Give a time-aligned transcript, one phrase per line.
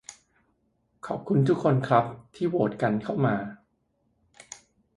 [1.05, 2.05] ขอบคุณทุกคนครับ
[2.35, 3.35] ที่โหวตก้นเข้ามา